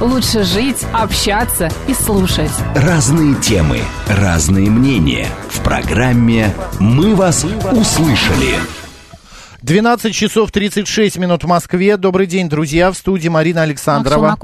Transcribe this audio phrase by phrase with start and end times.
[0.00, 2.50] лучше жить, общаться и слушать.
[2.74, 5.28] Разные темы, разные мнения.
[5.50, 8.83] В программе «Мы вас услышали».
[9.64, 11.96] 12 часов 36 минут в Москве.
[11.96, 12.92] Добрый день, друзья.
[12.92, 14.36] В студии Марина Александрова.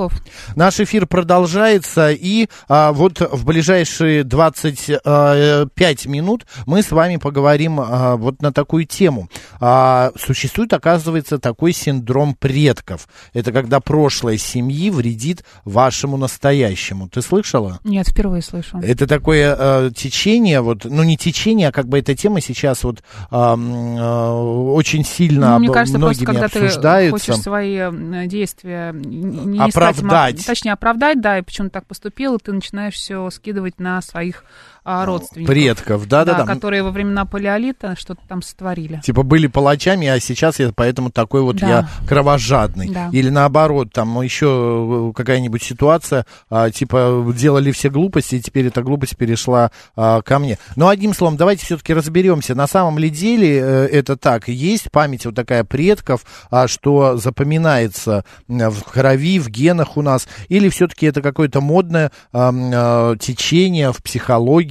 [0.56, 2.10] Наш эфир продолжается.
[2.10, 8.50] И а, вот в ближайшие 25 а, минут мы с вами поговорим а, вот на
[8.50, 9.28] такую тему.
[9.60, 13.06] А, существует, оказывается, такой синдром предков.
[13.34, 17.10] Это когда прошлое семьи вредит вашему настоящему.
[17.10, 17.78] Ты слышала?
[17.84, 18.78] Нет, впервые слышу.
[18.78, 23.02] Это такое а, течение, вот, ну не течение, а как бы эта тема сейчас вот
[23.30, 24.32] а, а,
[24.72, 27.26] очень сильно ну, мне кажется, многими просто, когда обсуждается.
[27.26, 30.36] ты хочешь свои действия не оправдать.
[30.36, 34.44] Искать, точнее, оправдать, да, и почему ты так поступил, ты начинаешь все скидывать на своих
[34.84, 35.52] а, родственников.
[35.54, 36.44] Предков, да-да-да.
[36.46, 39.00] Которые во времена палеолита что-то там сотворили.
[39.04, 41.68] Типа были палачами, а сейчас я поэтому такой вот Да.
[41.68, 42.88] я кровожадный.
[42.90, 43.10] Да.
[43.12, 49.16] Или наоборот, там еще какая-нибудь ситуация, а, типа делали все глупости, и теперь эта глупость
[49.16, 50.58] перешла а, ко мне.
[50.76, 52.54] Но одним словом, давайте все-таки разберемся.
[52.54, 54.48] На самом ли деле э, это так?
[54.48, 60.68] Есть память вот такая предков, а, что запоминается в крови, в генах у нас, или
[60.68, 64.69] все-таки это какое-то модное а, течение в психологии?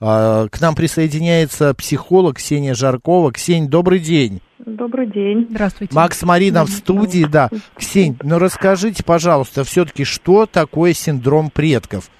[0.00, 3.32] А, К нам присоединяется психолог Ксения Жаркова.
[3.32, 4.40] Ксень, добрый день.
[4.58, 5.46] Добрый день.
[5.50, 5.94] Здравствуйте.
[5.94, 7.48] Макс Марина в студии, да.
[7.76, 12.10] Ксень, ну расскажите, пожалуйста, все-таки, что такое синдром предков?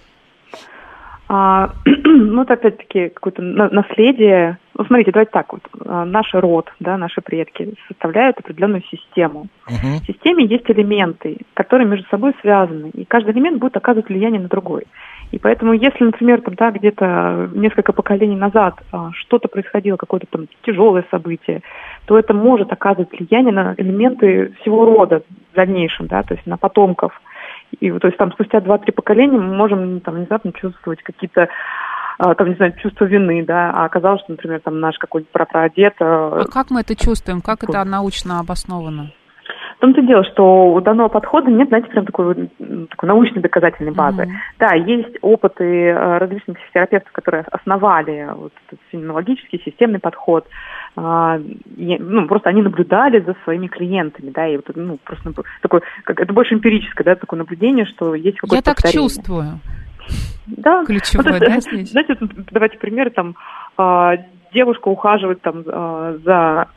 [1.29, 4.59] А, ну, это опять-таки какое-то на- наследие.
[4.77, 5.61] Ну, смотрите, давайте так вот.
[5.87, 9.47] А, Наш род, да, наши предки составляют определенную систему.
[9.69, 9.99] Мгм.
[10.01, 14.49] В системе есть элементы, которые между собой связаны, и каждый элемент будет оказывать влияние на
[14.49, 14.85] другой.
[15.31, 20.49] И поэтому, если, например, там, да, где-то несколько поколений назад а, что-то происходило, какое-то там
[20.63, 21.63] тяжелое событие,
[22.07, 26.57] то это может оказывать влияние на элементы всего рода в дальнейшем, да, то есть на
[26.57, 27.13] потомков.
[27.79, 31.49] И вот, то есть там спустя два-три поколения мы можем там внезапно чувствовать какие-то
[32.19, 35.95] а, там, не знаю, чувство вины, да, а оказалось, что, например, там наш какой-нибудь прапрадед
[36.01, 37.41] а, А как мы это чувствуем?
[37.41, 39.13] Как это научно обосновано?
[39.81, 42.51] В том-то дело, что у данного подхода нет, знаете, прям такой,
[42.91, 44.25] такой научной доказательной базы.
[44.25, 44.33] Мгм.
[44.59, 50.47] Да, есть опыты э, различных терапевтов, которые основали вот этот феноменологический системный подход.
[50.97, 51.39] А,
[51.79, 55.33] и, ну, просто они наблюдали за своими клиентами, да, и вот, ну, просто
[55.63, 59.09] такое, как, это больше эмпирическое, да, такое наблюдение, что есть какое-то Я так повторение.
[59.09, 59.61] чувствую.
[60.47, 60.85] Да.
[60.85, 61.91] Ключевое, Вот это, да, здесь?
[61.91, 62.19] Знаете,
[62.51, 63.35] давайте пример, там,
[63.79, 64.19] а,
[64.53, 66.69] девушка ухаживает там а, за, так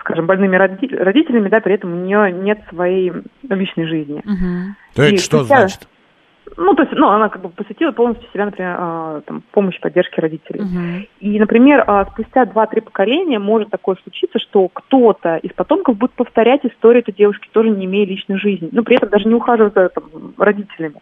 [0.00, 3.12] скажем, больными роди- родителями, да, при этом у нее нет своей
[3.48, 4.22] личной жизни.
[4.24, 4.76] Мгм.
[4.94, 5.88] То И что спустя- значит?
[6.56, 10.22] Ну, то есть, ну, она как бы посвятила полностью себя, например, а, там, помощи, поддержке
[10.22, 10.60] родителей.
[10.60, 11.06] Мгм.
[11.20, 16.64] И, например, а, спустя 2-3 поколения может такое случиться, что кто-то из потомков будет повторять
[16.64, 18.68] историю этой девушки, тоже не имея личной жизни.
[18.72, 20.04] Ну, при этом даже не ухаживая за там,
[20.38, 21.00] родителями.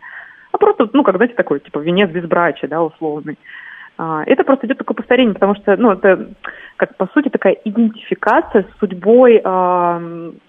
[0.50, 3.38] А просто, ну, как, знаете, такой, типа, венец безбрачия, да, условный.
[3.96, 6.28] А, Это просто идет такое повторение, потому что, ну, это,
[6.76, 10.00] как по сути, такая идентификация с судьбой а,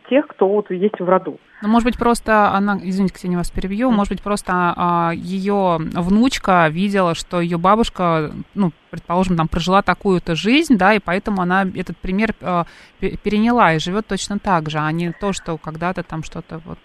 [0.09, 1.39] тех, кто вот есть в роду.
[1.61, 6.67] Ну, может быть, просто она, извините, Ксения, вас перебью, может быть, просто а, ее внучка
[6.69, 11.97] видела, что ее бабушка, ну, предположим, там прожила такую-то жизнь, да, и поэтому она этот
[11.97, 12.33] пример
[12.99, 16.79] пе- переняла и живет точно так же, а не то, что когда-то там что-то вот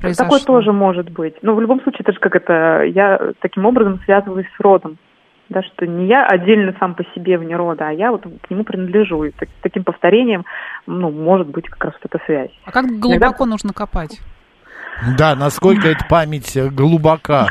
[0.00, 0.24] произошло.
[0.24, 1.36] Такое тоже может быть.
[1.42, 4.98] Но в любом случае, это же как это, я таким образом связываюсь с родом.
[5.50, 8.64] Да, что не я отдельно сам по себе вне рода, а я вот к нему
[8.64, 9.24] принадлежу.
[9.24, 10.44] И так- таким повторением,
[10.86, 12.50] ну, может быть как раз вот эта связь.
[12.64, 14.20] А как глубоко нужно копать?
[15.18, 17.48] Да, насколько эта память глубока.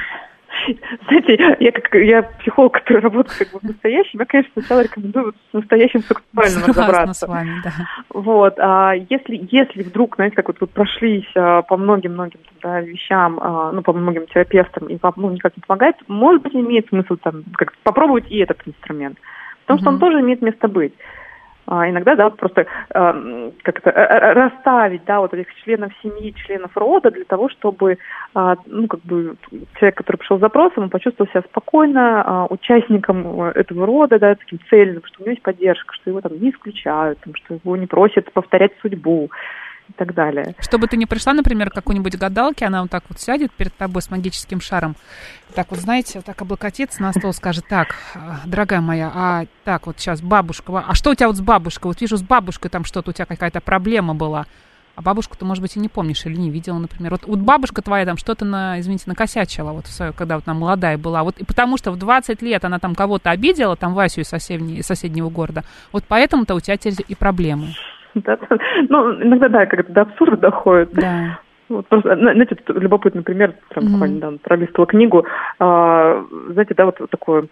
[1.07, 5.33] Знаете, я как я психолог, который работает как бы в настоящем, я, конечно, сначала рекомендую
[5.49, 7.25] с настоящим сексуальным разобраться.
[7.25, 7.71] с вами, да.
[8.09, 13.39] Вот, а если, если вдруг, знаете, как вот вы прошлись а, по многим-многим да, вещам,
[13.41, 17.15] а, ну, по многим терапевтам, и вам ну, никак не помогает, может быть, имеет смысл
[17.17, 19.17] там как попробовать и этот инструмент.
[19.61, 20.93] Потому что он тоже имеет место быть.
[21.65, 23.13] А, иногда, да, просто а,
[23.63, 27.97] как-то э, э, расставить, да, вот этих членов семьи, членов рода для того, чтобы,
[28.33, 29.35] а, ну, как бы
[29.75, 34.35] человек, который пришел с запросом, он почувствовал себя спокойно, а, участником э, этого рода, да,
[34.35, 37.87] таким цельным, что у него есть поддержка, что его там не исключают, что его не
[37.87, 39.31] просят повторять судьбу.
[39.89, 40.55] И так далее.
[40.59, 44.01] Чтобы ты не пришла, например, к какой-нибудь гадалке, она вот так вот сядет перед тобой
[44.01, 44.95] с магическим шаром,
[45.53, 49.85] так вот, знаете, вот так облокотится на стол, скажет, так, а, дорогая моя, а так
[49.87, 51.89] вот сейчас бабушка, а что у тебя вот с бабушкой?
[51.89, 54.45] Вот вижу, с бабушкой там что-то, у тебя какая-то проблема была.
[54.95, 57.11] А бабушку ты, может быть, и не помнишь или не видела, например.
[57.13, 59.85] Вот, вот бабушка твоя там что-то, на, извините, накосячила, вот
[60.15, 61.23] когда вот она молодая была.
[61.23, 64.77] Вот и потому что в 20 лет она там кого-то обидела, там Васю из, соседней,
[64.77, 65.63] из соседнего города.
[65.91, 67.73] Вот поэтому-то у тебя теперь и проблемы.
[68.23, 68.37] Да,
[68.89, 70.89] ну, иногда, да, как-то до абсурда доходит.
[70.93, 71.39] Да.
[71.69, 73.93] Вот просто, знаете, любопытный пример, прям Мгм.
[73.93, 75.25] буквально недавно пролистывала книгу.
[75.59, 77.47] А, знаете, да, вот такое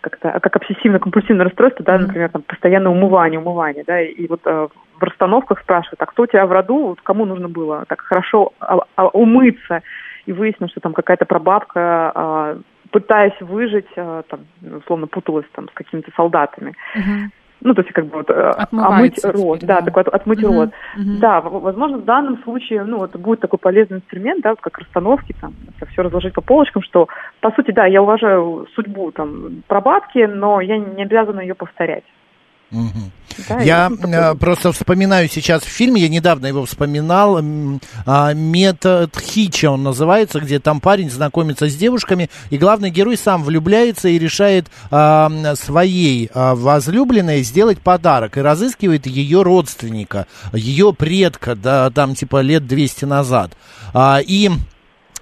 [0.00, 2.02] как-то как обсессивно-компульсивное расстройство, да, Мгм.
[2.02, 4.68] например, там постоянное умывание, умывание, да, и вот а,
[4.98, 8.52] в расстановках спрашивают, а кто у тебя в роду, вот кому нужно было так хорошо
[8.60, 9.80] а, а, умыться,
[10.26, 12.56] и выяснилось, что там какая-то прабабка, а,
[12.90, 14.40] пытаясь выжить, а, там,
[14.78, 16.74] условно путалась там с какими-то солдатами.
[16.94, 17.30] Мгм.
[17.60, 19.86] Ну, то есть как бы вот Отмывается омыть рот, теперь, да, да.
[19.86, 20.52] такой от- отмыть Мгм.
[20.54, 20.70] рот.
[20.96, 21.18] Мгм.
[21.20, 25.34] Да, возможно, в данном случае, ну, это будет такой полезный инструмент, да, вот как расстановки,
[25.40, 25.54] там,
[25.90, 27.08] все разложить по полочкам, что,
[27.40, 32.04] по сути, да, я уважаю судьбу, там, прабабки, но я не обязана ее повторять.
[32.70, 33.12] Мгм.
[33.48, 37.40] Да, Я э, просто вспоминаю сейчас фильм, я недавно его вспоминал,
[38.06, 43.42] а, «Метод Хича» он называется, где там парень знакомится с девушками, и главный герой сам
[43.42, 51.54] влюбляется и решает а, своей а, возлюбленной сделать подарок, и разыскивает ее родственника, ее предка,
[51.54, 53.52] да, там типа лет 200 назад.
[53.92, 54.50] А, и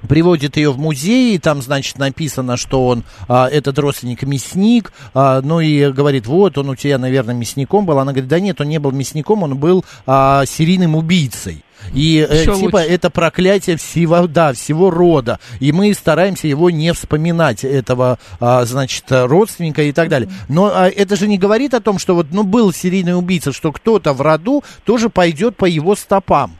[0.08, 5.40] приводит ее в музей, и там, значит, написано, что он, а, этот родственник мясник, а,
[5.42, 7.98] ну и говорит, вот, он у тебя, наверное, мясником был.
[7.98, 11.64] Она говорит, да нет, он не был мясником, он был а, серийным убийцей.
[11.92, 12.88] И э, Ещё типа лучше.
[12.88, 15.40] это проклятие всего, да, всего рода.
[15.60, 20.30] И мы стараемся его не вспоминать, этого, а, значит, родственника и так далее.
[20.48, 23.72] Но а, это же не говорит о том, что вот, ну, был серийный убийца, что
[23.72, 26.56] кто-то в роду тоже пойдет по его стопам.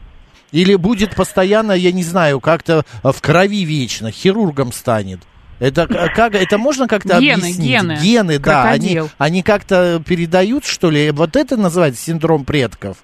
[0.53, 5.19] Или будет постоянно, я не знаю, как-то а, в крови вечно, хирургом станет.
[5.59, 7.67] Это к- как это можно как-то Гены, объяснить?
[7.81, 7.97] гены.
[8.01, 9.09] Гены, да, они, Крокодил.
[9.17, 11.11] они как-то передают, что ли?
[11.11, 12.97] Вот это называется синдром предков.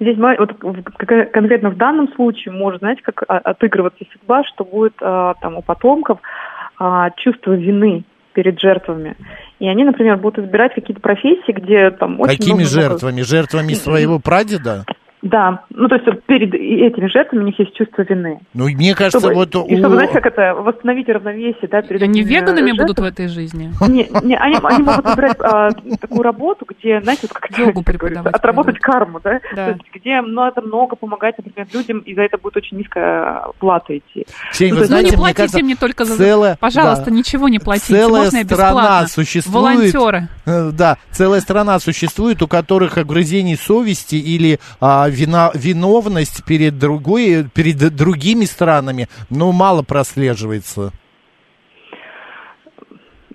[0.00, 0.52] Здесь вот
[1.32, 5.62] конкретно в данном случае может, знаете, как а, отыгрываться судьба, что будет а, там у
[5.62, 6.18] потомков
[6.78, 9.16] а, чувство вины перед жертвами.
[9.58, 13.20] И они, например, будут избирать какие-то профессии, где там очень Какими много- жертвами?
[13.22, 14.86] Жертвами своего прадеда?
[15.22, 18.40] Да, ну то есть перед этими жертвами у них есть чувство вины.
[18.54, 19.78] Ну, и мне кажется, Чтобы- вот и у...
[19.78, 22.78] чтобы, знаете, как это, восстановить равновесие, да, перед Они веганами жертвами.
[22.78, 23.70] будут в этой жизни?
[23.86, 25.70] Не, не, они, они могут выбирать а,
[26.00, 29.40] такую работу, где, знаете, вот как, Йогу как говорится, преподавать отработать карму, да?
[29.54, 29.66] Да.
[29.66, 33.98] То есть, где надо много помогать, например, людям, и за это будет очень низкая плата
[33.98, 34.26] идти.
[34.50, 36.16] Ксения, Ну, вы Ну, не мне платите кажется, мне только за...
[36.16, 37.10] целая- Пожалуйста, да.
[37.10, 37.94] ничего не платите.
[37.94, 39.54] Целая Можно страна существует.
[39.94, 40.28] Волонтеры.
[40.46, 47.44] Э, Да, целая страна существует, у которых огрызений совести или а, вина, виновность перед другой,
[47.54, 50.92] перед другими странами, ну, мало прослеживается.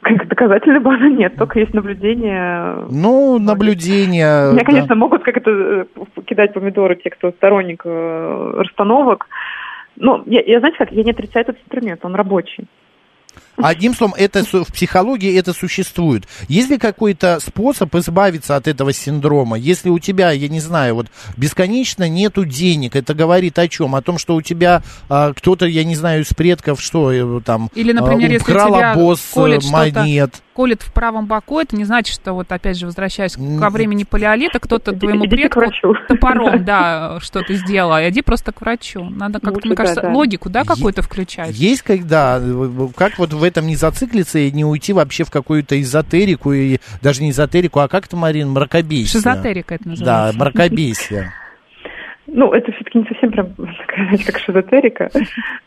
[0.02, 2.86] Как доказательной базы нет, только есть наблюдение.
[2.92, 4.52] Ну, наблюдение.
[4.52, 4.64] Меня, да.
[4.64, 5.88] конечно, могут как-то
[6.28, 9.28] кидать помидоры те, кто сторонник э, расстановок.
[9.96, 12.68] Но я, я, знаете как, я не отрицаю этот инструмент, он рабочий.
[13.58, 16.26] Одним словом, это в психологии это существует.
[16.48, 19.58] Есть ли какой-то способ избавиться от этого синдрома?
[19.58, 21.08] Если у тебя, я не знаю, вот
[21.38, 23.96] бесконечно нету денег, это говорит о чем?
[23.96, 27.70] О том, что у тебя а, кто-то, я не знаю, из предков, что э, там
[27.76, 30.42] Или, например, а, если украл тебя обоз э, колет монет.
[30.54, 34.60] колет в правом боку, это не значит, что вот опять же возвращаясь ко времени палеолита,
[34.60, 35.94] кто-то твоему идите к предку врачу.
[36.08, 39.04] топором, да, что-то сделал, а иди просто к врачу.
[39.04, 41.56] Надо как-то, Лучше, мне кажется, логику, да, какую-то включать.
[41.56, 42.42] Есть когда,
[42.96, 47.22] как вот в этом не зациклиться и не уйти вообще в какую-то эзотерику, и даже
[47.24, 49.08] не эзотерику, а как-то, Марин, мракобесие.
[49.22, 50.40] Шизотерика это Да, называется.
[50.40, 51.32] мракобесие.
[52.28, 55.10] Ну, это все-таки не совсем прям такая, знаете, как шизотерика.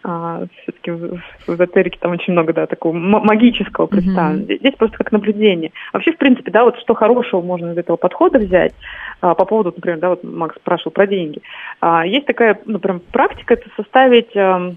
[0.02, 4.42] А, все-таки в, в эзотерике там очень много, да, такого м- магического представлено.
[4.42, 5.70] Здесь- Здесь просто как наблюдение.
[5.92, 8.74] Вообще, в принципе, да, вот что хорошего можно из этого подхода взять,
[9.20, 11.40] а, по поводу, например, да, вот Макс спрашивал про деньги.
[11.80, 14.76] А, есть такая, ну, прям практика, это составить ам,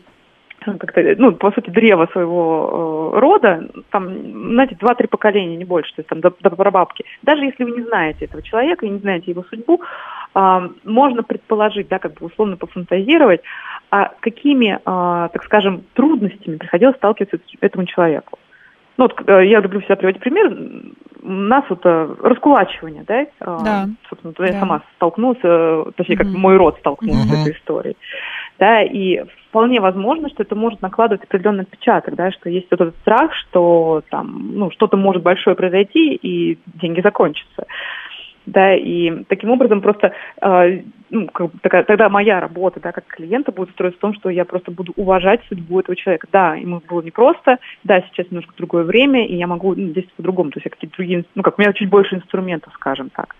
[0.65, 4.09] как-то, ну, по сути, древо своего э, рода, там,
[4.53, 7.03] знаете, два-три поколения, не больше, то есть там до, до прабабки.
[7.23, 9.81] Даже если вы не знаете этого человека и не знаете его судьбу,
[10.33, 13.41] а, можно предположить, да, как бы условно пофантазировать,
[13.89, 18.37] а какими, а, так скажем, трудностями приходилось сталкиваться этому человеку.
[18.97, 20.55] Ну, вот, э, я люблю всегда приводить пример.
[21.23, 23.25] У нас вот э, раскулачивание, да?
[23.39, 23.89] а, Да.
[24.09, 24.59] Собственно, туда я Да.
[24.59, 26.39] сама столкнулась, э, точнее, как Мгм.
[26.39, 27.35] мой род столкнулся Мгм.
[27.35, 27.97] с этой историей.
[28.59, 32.95] Да, и вполне возможно, что это может накладывать определенный отпечаток, да, что есть вот этот
[33.01, 37.67] страх, что там, ну, что-то может большое произойти, и деньги закончатся.
[38.45, 43.51] да, и таким образом просто э, ну, как такая, тогда моя работа, да, как клиента
[43.51, 46.27] будет строиться в том, что я просто буду уважать судьбу этого человека.
[46.31, 50.51] Да, ему было непросто, да, сейчас немножко другое время, и я могу ну, действовать по-другому,
[50.51, 53.35] то есть я какие-то другие, ну, как у меня чуть больше инструментов, скажем так.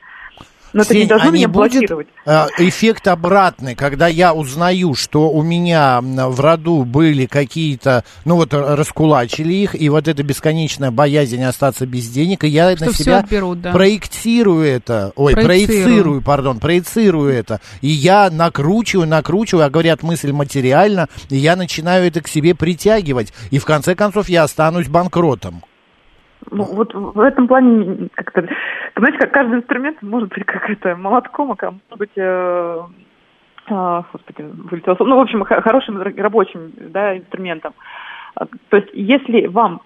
[0.73, 2.07] Но это не Ксень, должно а не меня будет блокировать.
[2.25, 8.53] э, эффект обратный, когда я узнаю, что у меня в роду были какие-то, ну вот
[8.53, 13.17] раскулачили их, и вот эта бесконечная боязнь остаться без денег, и я Что на себя
[13.19, 13.71] отберут, да.
[13.71, 15.83] проектирую это, ой, Проецирую.
[15.83, 22.07] проецирую, пардон, проецирую это, и я накручиваю, накручиваю, а говорят, мысль материальна, и я начинаю
[22.07, 25.63] это к себе притягивать, и в конце концов я останусь банкротом.
[26.49, 28.47] Ну, вот в этом плане как-то,
[28.95, 32.79] знаете, как каждый инструмент может быть как это молотком, а может быть, э,
[33.69, 35.09] а, господи, вылетело слово.
[35.09, 37.73] ну, в общем, хо- хорошим рабочим, да, инструментом.
[38.35, 39.81] А, То есть, если вам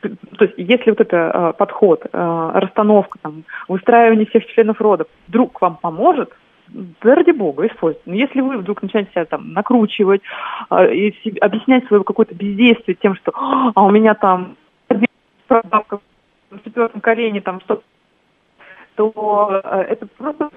[0.00, 5.60] то есть, если вот это э, подход, э, расстановка, там, выстраивание всех членов рода вдруг
[5.60, 6.32] вам поможет,
[6.68, 8.02] да ради бога, используйте.
[8.06, 10.22] Но если вы вдруг начинаете себя там накручивать
[10.70, 14.56] э, и объяснять свое какое-то бездействие тем, что а у меня там
[15.48, 15.98] прабабка
[16.50, 17.82] в четвертом колене там что
[18.94, 20.50] то э, это просто.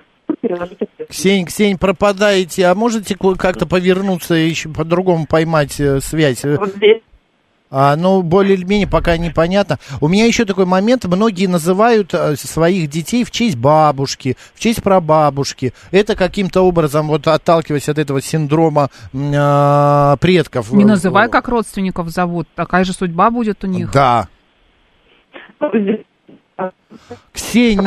[1.10, 6.43] Ксень, Ксень, пропадаете, а можете как-то повернуться и еще по-другому поймать э, связь?
[6.43, 7.01] Вот здесь
[7.69, 9.77] А, ну, более-менее пока непонятно.
[10.00, 14.81] У меня еще такой момент, многие называют э, своих детей в честь бабушки, в честь
[14.81, 15.74] прабабушки.
[15.91, 20.71] Это каким-то образом, вот отталкиваясь от этого синдрома э, предков.
[20.71, 22.48] Не называй, как родственников зовут.
[22.55, 23.91] Такая же судьба будет у них.
[23.91, 24.27] Да.
[25.62, 26.03] Прям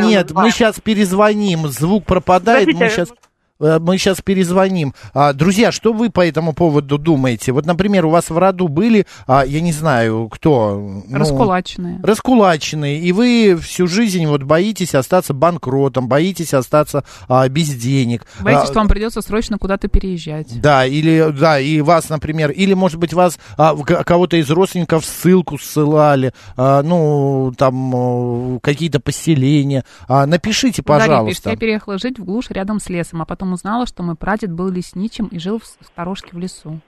[0.00, 3.12] нет, мы сейчас перезвоним, звук пропадает, мы сейчас...
[3.61, 4.94] Мы сейчас перезвоним.
[5.12, 7.52] А, друзья, что вы по этому поводу думаете?
[7.52, 11.02] Вот, например, у вас в роду были, а, я не знаю, кто...
[11.06, 12.00] ну, Раскулаченные.
[12.02, 18.26] раскулаченные, и вы всю жизнь вот боитесь остаться банкротом, боитесь остаться а, без денег.
[18.40, 20.61] Боитесь, А, что вам придется срочно куда-то переезжать.
[20.61, 25.06] Да, или да, и вас, например, или, может быть, вас а, кого-то из родственников в
[25.06, 29.84] ссылку ссылали, а, ну, там, э, какие-то поселения.
[30.08, 31.50] А, напишите, Дарья пишет, пожалуйста.
[31.50, 34.68] я переехала жить в глушь рядом с лесом, а потом узнала, что мой прадед был
[34.68, 36.80] лесничим и жил в сторожке в лесу.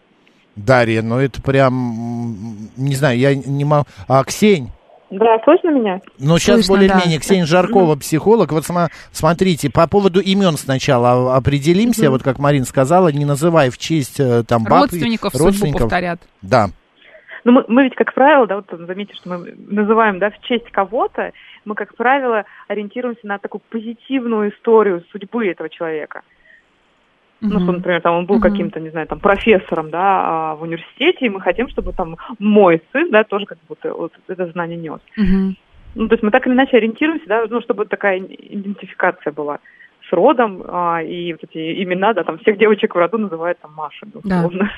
[0.57, 3.85] Дарья, ну это прям, не знаю, я не могу...
[4.09, 4.71] А, Ксень,
[5.11, 6.01] Да, слышно меня?
[6.19, 7.19] Ну, сейчас более-менее.
[7.19, 7.21] да.
[7.21, 8.53] Ксения Жаркова, психолог.
[8.53, 12.11] Вот сма- смотрите, по поводу имен сначала а- определимся.
[12.11, 16.21] Вот как Марина сказала, не называй в честь э, там баб Родственников судьбу повторят.
[16.41, 16.69] Да.
[17.45, 20.69] Ну, мы, мы ведь, как правило, да, вот заметьте, что мы называем, да, в честь
[20.73, 21.31] кого-то,
[21.65, 26.23] мы, как правило, ориентируемся на такую позитивную историю судьбы этого человека.
[27.41, 28.43] Ну, что, например, там он был Мгм.
[28.43, 32.83] каким-то, не знаю, там, профессором, да, а, в университете, и мы хотим, чтобы там мой
[32.93, 35.01] сын, да, тоже как будто вот это знание нес.
[35.17, 35.57] Мгм.
[35.95, 39.59] Ну, то есть мы так или иначе ориентируемся, да, ну, чтобы такая идентификация была
[40.09, 43.73] с родом, а, и вот эти имена, да, там всех девочек в роду называют там
[43.75, 44.47] Маша, Да.
[44.47, 44.71] условно.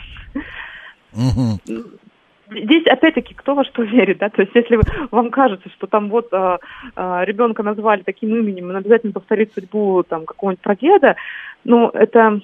[2.50, 6.08] Здесь опять-таки кто во что верит, да, то есть если вы- вам кажется, что там
[6.08, 6.58] вот а,
[6.96, 11.16] а, ребенка назвали таким именем, он обязательно повторит судьбу там какого-нибудь прадеда,
[11.64, 12.40] ну это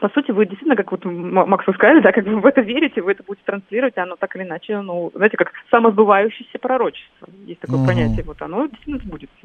[0.00, 3.00] по сути, вы действительно, как вот Макс вы сказали, да, как вы в это верите,
[3.00, 7.28] вы это будете транслировать, оно так или иначе, ну, знаете, как самосбывающееся пророчество.
[7.46, 7.86] Есть такое Мгм.
[7.86, 9.36] понятие, вот оно действительно сбудется.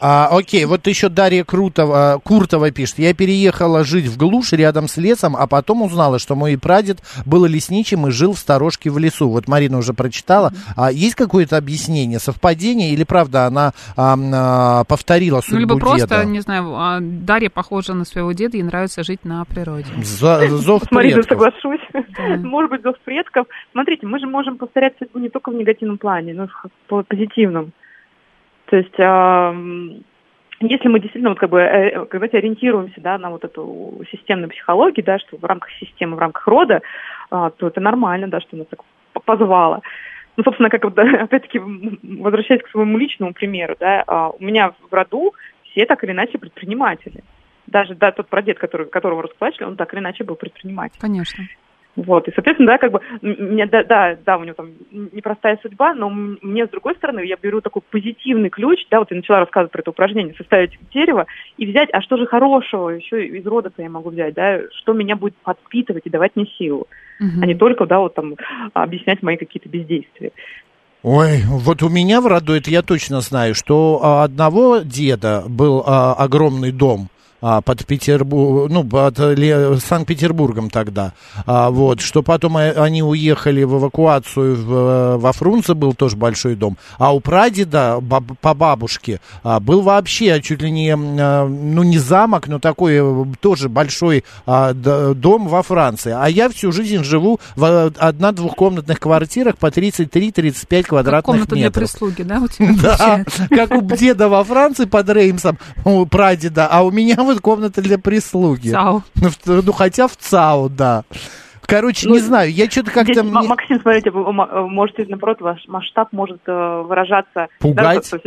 [0.00, 2.98] А, окей, вот еще Дарья Крутова, Куртова пишет.
[2.98, 7.44] Я переехала жить в глушь рядом с лесом, а потом узнала, что мой прадед был
[7.44, 9.28] лесничим и жил в сторожке в лесу.
[9.28, 10.52] Вот Марина уже прочитала.
[10.76, 16.06] А есть какое-то объяснение, совпадение или правда она а, а, повторила судьбу Ну, либо просто,
[16.08, 16.24] деда?
[16.24, 19.86] не знаю, а, Дарья похожа на своего деда, ей нравится жить на природе.
[20.02, 21.26] За- зов предков.
[21.28, 21.80] соглашусь.
[21.92, 22.36] Да.
[22.42, 23.46] Может быть, зов предков.
[23.72, 27.02] Смотрите, мы же можем повторять судьбу не только в негативном плане, но и в по-
[27.02, 27.72] позитивном.
[28.70, 30.04] То есть, ам,
[30.60, 34.48] если мы действительно вот как бы, э, как знаете, ориентируемся, да, на вот эту системную
[34.48, 36.80] психологию, да, что в рамках системы, в рамках рода,
[37.30, 38.80] а, то это нормально, да, что нас так
[39.24, 39.80] позвало.
[40.36, 44.94] Ну, собственно, как вот, опять-таки, возвращаясь к своему личному примеру, да, а, у меня в
[44.94, 45.34] роду
[45.64, 47.24] все так или иначе предприниматели.
[47.66, 51.00] Даже да, тот прадед, который, которого расплачивали, он так или иначе был предпринимателем.
[51.00, 51.44] Конечно.
[51.96, 55.92] Вот, и, соответственно, да, как бы, мне, да, да, да, у него там непростая судьба,
[55.94, 59.72] но мне, с другой стороны, я беру такой позитивный ключ, да, вот я начала рассказывать
[59.72, 63.90] про это упражнение, составить дерево и взять, а что же хорошего еще из рода-то я
[63.90, 66.86] могу взять, да, что меня будет подпитывать и давать мне силу,
[67.18, 67.42] Мгм.
[67.42, 68.36] а не только, да, вот там
[68.72, 70.30] объяснять мои какие-то бездействия.
[71.02, 76.14] Ой, вот у меня в роду, это я точно знаю, что одного деда был а,
[76.14, 77.08] огромный дом,
[77.40, 79.16] а, под Петербург, ну, под
[79.82, 81.12] Санкт-Петербургом тогда,
[81.46, 86.54] а, вот, что потом э, они уехали в эвакуацию в, во Фрунзе, был тоже большой
[86.54, 91.82] дом, а у прадеда баб- по бабушке а, был вообще чуть ли не, а, ну,
[91.82, 97.02] не замок, но такой э, тоже большой а, дом во Франции, а я всю жизнь
[97.04, 101.90] живу в одна-двухкомнатных квартирах по 33-35 Как квадратных комната для метров.
[101.90, 106.82] прислуги, да, у тебя Да, как у деда во Франции под Реймсом, у прадеда, а
[106.82, 108.70] у меня вот комната для прислуги.
[108.70, 109.02] ЦАУ.
[109.14, 109.30] Ну,
[109.64, 111.04] ну, хотя в ЦАУ, да.
[111.62, 113.22] Короче, не знаю, я что-то как-то...
[113.22, 117.46] Мне- Максим, смотрите, вы можете, наоборот, ваш масштаб может э, выражаться...
[117.60, 118.10] Пугать?
[118.10, 118.18] Да,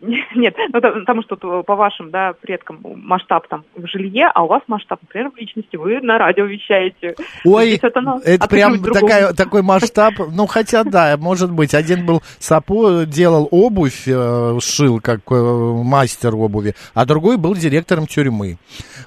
[0.36, 4.44] нет, ну, то- потому что то, по вашим да, предкам масштаб там в жилье, а
[4.44, 5.76] у вас масштаб, например, в личности.
[5.76, 7.14] Вы на радио вещаете.
[7.44, 10.14] Ой, Здесь это, ну, это отыгрывать прям такая, такой масштаб.
[10.32, 11.74] Ну, хотя, да, может быть.
[11.74, 18.06] Один был сапо, делал обувь, э, шил, как э, мастер обуви, а другой был директором
[18.06, 18.58] тюрьмы.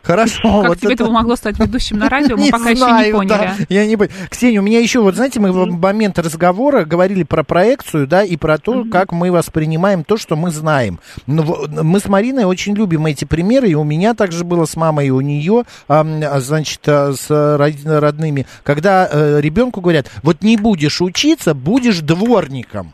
[0.04, 0.62] Хорошо.
[0.62, 3.30] Как вот тебе это помогло стать ведущим на радио, мы Не пока еще не поняли.
[3.30, 4.12] да, я не понял.
[4.30, 8.36] Ксения, у меня еще, вот знаете, мы в момент разговора говорили про проекцию, да, и
[8.38, 10.81] про то, как мы воспринимаем то, что мы знаем.
[11.28, 14.76] Ну, в- мы с Мариной очень любим эти примеры, и у меня также было с
[14.76, 16.04] мамой, и у нее, а,
[16.40, 22.94] значит, а, с род- родными, когда э, ребенку говорят, вот не будешь учиться, будешь дворником.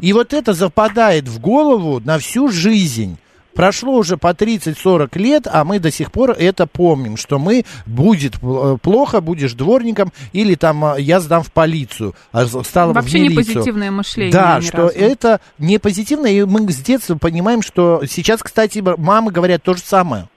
[0.00, 3.18] И вот это западает в голову на всю жизнь.
[3.54, 8.38] Прошло уже по 30-40 лет, а мы до сих пор это помним, что мы будет
[8.82, 13.30] плохо, будешь дворником, или там э, я сдам в полицию, а стало Вообще в не
[13.30, 14.32] позитивное мышление.
[14.32, 14.94] Да, что разу.
[14.94, 19.80] это не позитивно, и мы с детства понимаем, что сейчас, кстати, мамы говорят то же
[19.80, 20.28] самое.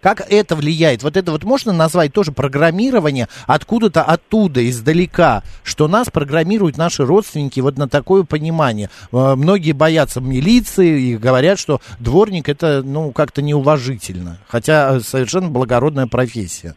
[0.00, 1.02] Как это влияет?
[1.02, 7.60] Вот это вот можно назвать тоже программирование откуда-то оттуда, издалека, что нас программируют наши родственники
[7.60, 8.88] вот на такое понимание.
[9.12, 14.38] Э, Многие боятся милиции и говорят, что дворник это, ну, как-то неуважительно.
[14.46, 16.74] Хотя совершенно благородная профессия.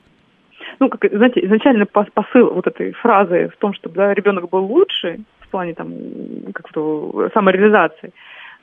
[0.80, 4.66] Ну, как, знаете, изначально пос- посыл вот этой фразы в том, чтобы да, ребенок был
[4.66, 5.94] лучше в плане там
[6.54, 8.12] как-то самореализации.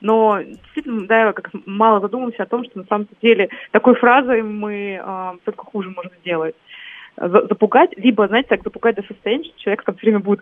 [0.01, 4.99] Но действительно, да, как мало задумываемся о том, что на самом деле такой фразой мы
[5.01, 6.55] а, только хуже можем сделать.
[7.17, 10.41] За- запугать, либо, знаете, так запугать до состояния, что человек там все время будет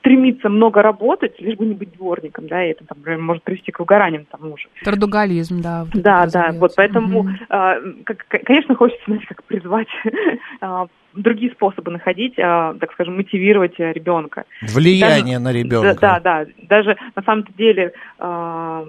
[0.00, 3.70] стремиться много работать, лишь бы не быть дворником, да, и это там, например, может привести
[3.70, 4.68] к выгоранию тому же.
[4.82, 5.84] Тардугализм, да.
[5.84, 7.38] вот Да, да, вот поэтому, Мгм.
[7.50, 9.88] а, как- конечно, хочется, знаете, как призвать
[10.60, 14.44] а, другие способы находить, а, так скажем, мотивировать а, ребенка.
[14.62, 15.98] Влияние Даже- на ребенка.
[16.00, 16.50] Да, да, да.
[16.62, 18.84] Даже на самом деле, а,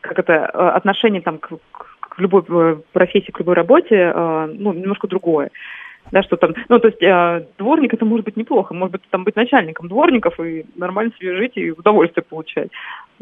[0.00, 5.06] как это, а, отношение там к, к- любой э, профессии, к любой работе, ну, немножко
[5.06, 5.50] другое.
[6.12, 9.24] Да, что там, ну, то есть а, дворник это может быть неплохо, может быть там
[9.24, 12.70] быть начальником дворников и нормально себе жить и удовольствие получать.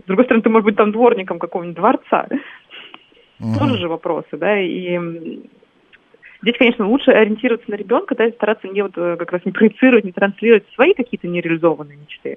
[0.01, 2.29] С другой стороны, ты можешь быть там дворником какого-нибудь дворца.
[3.39, 3.59] Мгм.
[3.59, 4.99] Тоже же вопросы, да, и
[6.45, 9.53] здесь, конечно, лучше ориентироваться на ребенка, да, и стараться не вот э, как раз не
[9.53, 12.37] проецировать, не транслировать свои какие-то нереализованные мечты.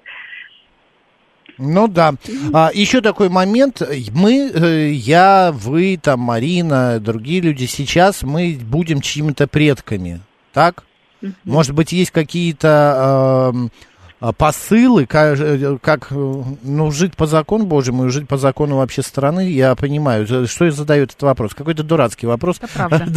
[1.57, 2.13] Ну да.
[2.53, 3.81] А, еще такой момент.
[4.13, 10.21] Мы, э, я, вы, там, Марина, другие люди, сейчас мы будем чьими-то предками.
[10.53, 10.85] Так?
[11.43, 13.51] Может быть, есть какие-то а,
[14.19, 19.03] посылы, как, э, как, э, ну, жить по закону Божьему и жить по закону вообще
[19.03, 20.25] страны, я понимаю.
[20.47, 21.53] Что я задаю этот вопрос?
[21.53, 22.59] Какой-то дурацкий вопрос.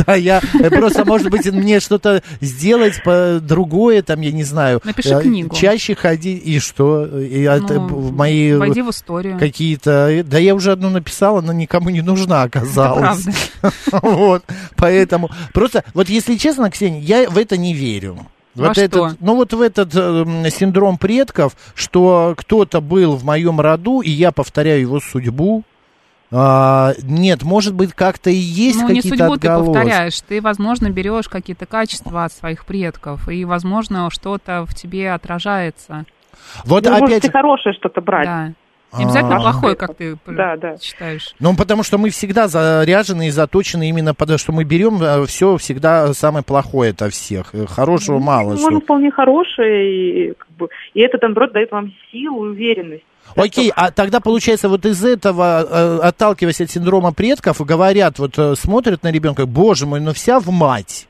[0.06, 4.80] Да, я э, просто, может быть, мне что-то сделать по другое, там, я не знаю.
[4.84, 5.54] Напиши книгу.
[5.54, 7.06] Чаще ходить, и что?
[7.06, 9.38] И Ну, в мои Войди в историю.
[9.38, 10.22] какие-то...
[10.24, 13.26] Да я уже одну написала, но никому не нужна оказалась.
[14.02, 14.44] Вот,
[14.76, 15.30] поэтому...
[15.52, 18.18] Просто, вот если честно, Ксения, я в это не верю.
[18.60, 18.82] Во Вот что?
[18.84, 24.10] этот, ну вот в этот э, синдром предков, что кто-то был в моем роду, и
[24.10, 25.64] я повторяю его судьбу.
[26.32, 29.72] А, нет, может быть, как-то и есть Ну, не какие-то судьбу ты отголоски.
[29.72, 36.04] повторяешь, ты, возможно, берешь какие-то качества от своих предков, и, возможно, что-то в тебе отражается.
[36.64, 38.26] Вот Вы опять можете же- хорошее что-то брать.
[38.26, 38.52] Да.
[38.96, 39.40] Не обязательно А.
[39.40, 40.76] плохое, как ты Да, да.
[40.78, 41.34] считаешь.
[41.38, 46.12] Ну, потому что мы всегда заряжены и заточены именно потому, что мы берем все всегда
[46.12, 47.54] самое плохое от всех.
[47.54, 48.54] Э, Хорошего мало.
[48.54, 53.04] Ну, Можно вполне хорошее, и, как бы, и это, наоборот, дает вам силу и уверенность.
[53.36, 58.56] Окей, а тогда получается вот из этого, э, отталкиваясь от синдрома предков, говорят, вот э,
[58.56, 61.06] смотрят на ребенка, боже мой, ну вся в мать.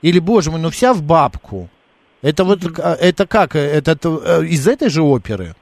[0.00, 1.68] Или, боже мой, ну вся в бабку.
[2.22, 5.54] Это вот, э, это как, э, это э, из этой же оперы?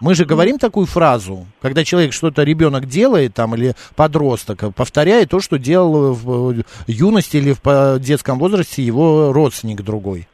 [0.00, 5.40] Мы же говорим такую фразу, когда человек что-то, ребенок делает там, или подросток, повторяет то,
[5.40, 10.26] что делал в э, юности или в детском возрасте его родственник другой.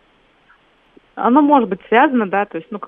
[1.17, 2.81] Оно может быть связано, да, то есть, ну,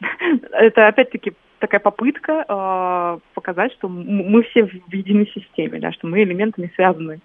[0.52, 6.22] это опять-таки такая попытка э, показать, что мы все в единой системе, да, что мы
[6.22, 7.20] элементами связаны.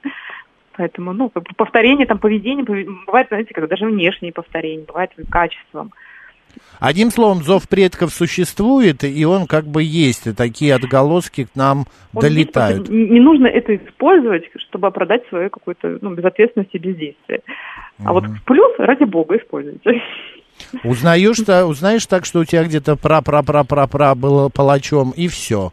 [0.78, 5.92] Поэтому, ну, повторение там поведения, пове- бывает, знаете, когда даже внешние повторения, бывает качеством.
[6.80, 11.86] Одним словом, зов предков существует, и он как бы есть, и такие отголоски к нам
[12.14, 12.90] Он долетают.
[12.90, 17.42] есть, Не нужно это использовать, чтобы оправдать свою какую-то ну, безответственность и бездействие.
[18.04, 20.02] А вот плюс, ради бога, используйте.
[20.84, 25.72] Узнаешь, узнаешь так, что у тебя где-то пра-пра-пра-пра-пра было палачом, и все.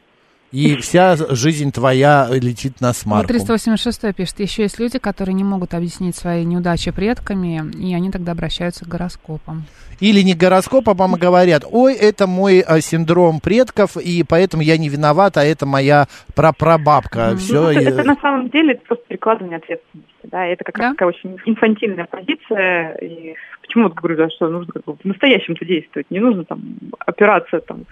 [0.53, 3.29] И вся жизнь твоя летит на смарку.
[3.29, 8.33] 386 пишет, еще есть люди, которые не могут объяснить свои неудачи предками, и они тогда
[8.33, 9.65] обращаются к гороскопам.
[10.01, 14.77] Или не гороскоп, а мама говорят, ой, это мой а, синдром предков, и поэтому я
[14.77, 17.37] не виноват, а это моя прапрабабка.
[17.37, 20.11] Все, Ну, это, это на самом деле это просто перекладывание ответственности.
[20.25, 20.91] Да, это как Да?
[20.91, 22.95] такая очень инфантильная позиция.
[22.97, 26.61] И почему вот говорю, да, что нужно как бы в настоящем-то действовать, не нужно там
[26.99, 27.85] опираться там.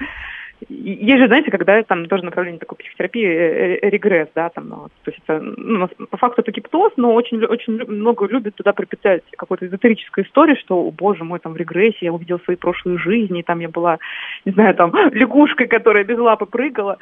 [0.68, 4.76] Есть же, знаете, когда там тоже направление такой психотерапии э, э, регресс, да, там, ну,
[4.76, 8.72] вот, то есть это, ну, по факту это гипноз, но очень, очень много любят туда
[8.72, 12.98] приписать какую-то эзотерическую историю, что, о боже мой, там в регрессе я увидела свои прошлые
[12.98, 13.98] жизни, там я была,
[14.44, 16.98] не знаю, там лягушкой, которая без лапы прыгала.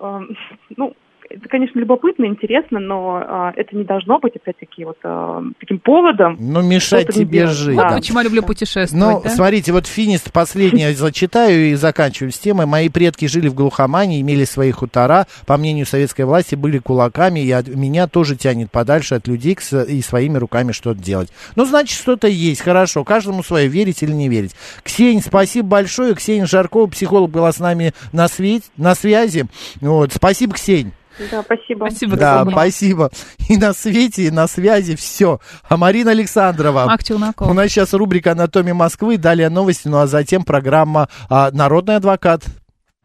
[0.00, 0.36] Эм,
[0.76, 0.94] Ну,
[1.28, 6.36] это, конечно, любопытно, интересно, но а, это не должно быть, опять-таки, вот а, таким поводом.
[6.38, 7.56] ну, мешать тебе делать.
[7.56, 7.76] жить.
[7.76, 7.88] Да.
[7.88, 9.30] Вот почему я люблю путешествовать, Ну, да?
[9.30, 12.66] смотрите, вот финист последнее зачитаю и заканчиваю с темой.
[12.66, 17.50] Мои предки жили в глухомане, имели свои хутора, по мнению советской власти, были кулаками, и
[17.50, 19.56] от меня тоже тянет подальше от людей
[19.88, 21.30] и своими руками что-то делать.
[21.54, 24.54] Ну, значит, что-то есть, хорошо, каждому свое, верить или не верить.
[24.82, 26.14] Ксень, спасибо большое.
[26.14, 29.46] Ксения Жаркова, психолог, была с нами на, свет, на связи.
[29.80, 30.92] Вот, спасибо, Ксень.
[31.30, 31.86] Да, спасибо.
[31.86, 32.52] Спасибо, Да, Ксения.
[32.52, 33.10] спасибо.
[33.48, 35.40] И на свете, и на связи все.
[35.68, 36.84] А Марина Александрова.
[36.86, 37.48] Мак Челноков.
[37.48, 42.42] У нас сейчас рубрика «Анатомия Москвы», далее новости, ну а затем программа а, «Народный адвокат».